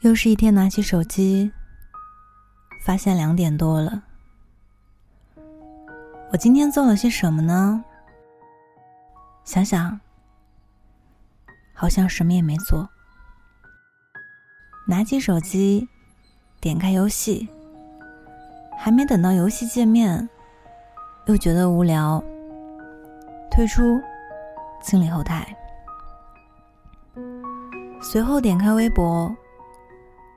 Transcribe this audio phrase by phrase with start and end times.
[0.00, 1.52] 又是一天，拿起手机，
[2.80, 4.02] 发现两点多了。
[6.32, 7.84] 我今天做了些什么呢？
[9.44, 10.00] 想想，
[11.74, 12.88] 好像什么也没做。
[14.86, 15.86] 拿起手机，
[16.62, 17.46] 点开游戏，
[18.78, 20.26] 还没等到游戏界面，
[21.26, 22.24] 又觉得无聊，
[23.50, 24.00] 退出，
[24.82, 25.54] 清理后台。
[28.00, 29.30] 随后点开微博。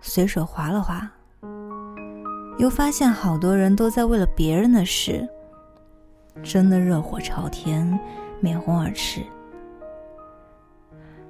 [0.00, 1.10] 随手划了划，
[2.58, 5.28] 又发现好多人都在为了别人的事，
[6.42, 7.98] 争得热火朝天，
[8.40, 9.22] 面红耳赤，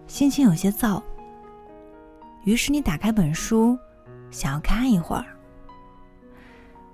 [0.06, 1.02] 心情有些燥。
[2.44, 3.76] 于是你打开本书，
[4.30, 5.26] 想要看一会儿，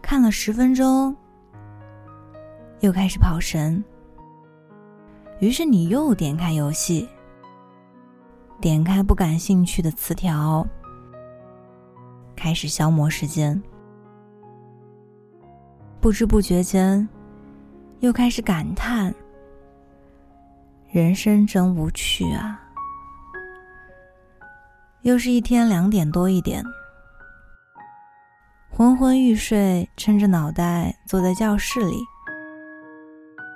[0.00, 1.14] 看了十分钟，
[2.80, 3.82] 又开始跑神。
[5.40, 7.08] 于是你又点开游戏，
[8.60, 10.66] 点开不感兴趣的词条。
[12.44, 13.58] 开始消磨时间，
[15.98, 17.08] 不知不觉间，
[18.00, 19.14] 又开始感叹：
[20.92, 22.60] 人生真无趣啊！
[25.04, 26.62] 又是一天两点多一点，
[28.68, 31.96] 昏昏欲睡，撑着脑袋坐在教室里，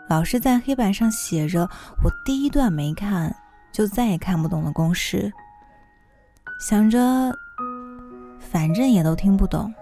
[0.09, 1.69] 老师在黑板上写着
[2.03, 3.37] 我第一段没看
[3.71, 5.31] 就再也看不懂的公式，
[6.59, 7.31] 想着。
[8.39, 9.73] 反正也都听不懂，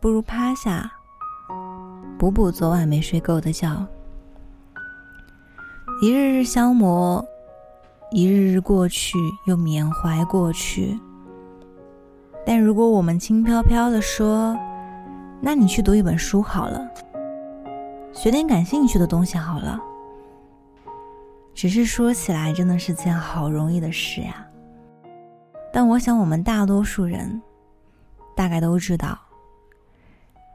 [0.00, 0.90] 不如趴下
[2.18, 3.86] 补补昨晚没睡够的觉。
[6.02, 7.24] 一日日消磨，
[8.10, 10.98] 一日日过去，又缅怀过去。
[12.44, 14.56] 但如果我们轻飘飘的说
[15.40, 16.86] ：“那你去读一本书好了，
[18.12, 19.80] 学点感兴趣的东西好了。”
[21.54, 24.46] 只是说起来，真的是件好容易的事呀。
[25.72, 27.40] 但我想，我们大多数人。
[28.36, 29.18] 大概都知道，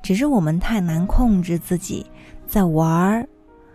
[0.04, 2.06] 只是我们太难控制自己
[2.46, 3.28] 在玩儿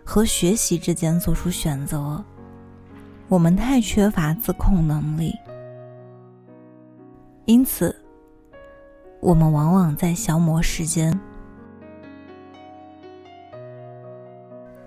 [0.04, 2.24] 和学习之间做出选择，
[3.28, 5.34] 我们太缺乏自控能力，
[7.46, 7.94] 因此，
[9.20, 11.12] 我们往往在消磨时间。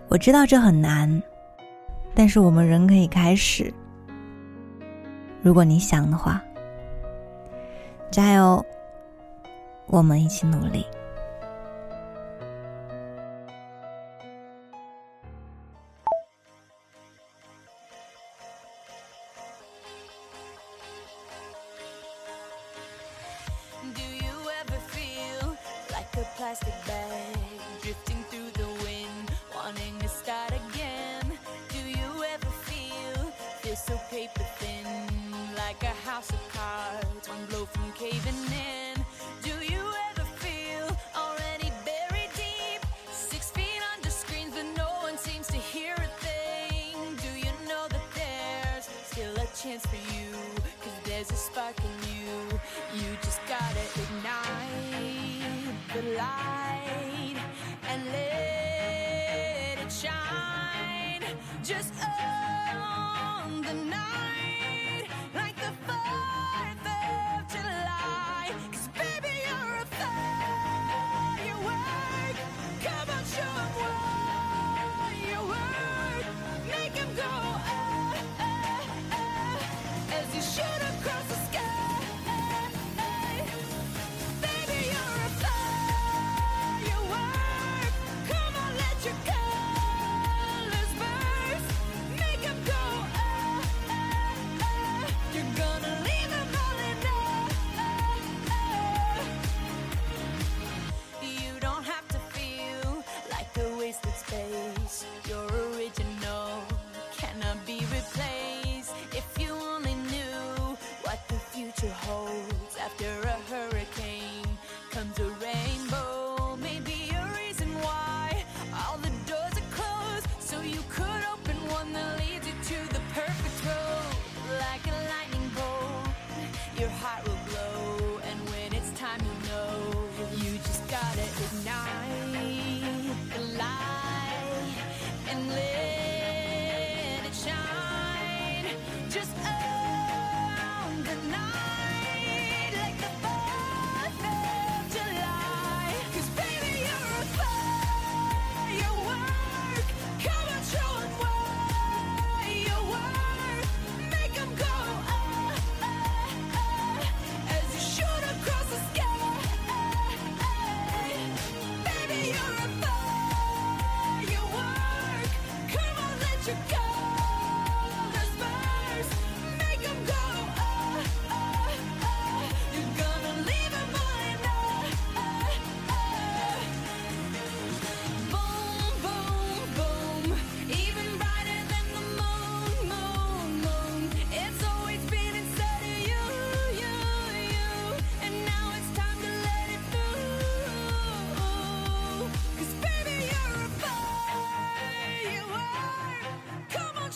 [0.08, 1.22] 我知道这很难，
[2.16, 3.72] 但是我们仍可以开始。
[5.44, 6.42] 如果你想的话，
[8.10, 8.66] 加油！
[9.89, 10.87] 我们一起努力。
[49.80, 50.32] chance for you.
[50.82, 52.60] Cause there's a spark in you.
[52.96, 57.36] You just gotta ignite the light
[57.90, 61.24] and let it shine.
[61.64, 61.94] Just
[62.76, 64.29] on the night,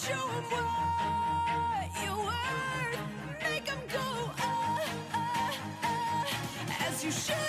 [0.05, 0.65] show what
[2.03, 2.17] you're
[3.88, 4.50] go, uh,
[5.13, 5.21] uh,
[5.83, 7.43] uh, as you should.